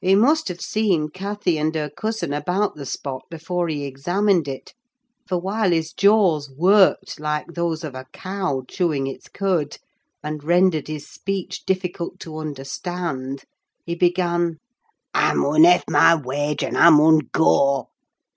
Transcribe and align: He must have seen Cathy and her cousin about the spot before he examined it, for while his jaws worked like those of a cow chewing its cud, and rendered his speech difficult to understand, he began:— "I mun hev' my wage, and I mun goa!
He 0.00 0.14
must 0.14 0.46
have 0.46 0.60
seen 0.60 1.08
Cathy 1.08 1.58
and 1.58 1.74
her 1.74 1.90
cousin 1.90 2.32
about 2.32 2.76
the 2.76 2.86
spot 2.86 3.22
before 3.28 3.66
he 3.66 3.82
examined 3.82 4.46
it, 4.46 4.74
for 5.26 5.38
while 5.40 5.72
his 5.72 5.92
jaws 5.92 6.48
worked 6.56 7.18
like 7.18 7.48
those 7.54 7.82
of 7.82 7.96
a 7.96 8.06
cow 8.12 8.62
chewing 8.68 9.08
its 9.08 9.28
cud, 9.28 9.78
and 10.22 10.44
rendered 10.44 10.86
his 10.86 11.08
speech 11.08 11.64
difficult 11.66 12.20
to 12.20 12.38
understand, 12.38 13.42
he 13.84 13.96
began:— 13.96 14.60
"I 15.12 15.34
mun 15.34 15.64
hev' 15.64 15.82
my 15.90 16.14
wage, 16.14 16.62
and 16.62 16.78
I 16.78 16.90
mun 16.90 17.22
goa! 17.32 17.86